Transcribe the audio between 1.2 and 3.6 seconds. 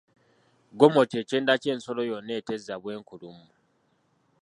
kyenda ky’ensolo yonna etezza bw’enkulumu.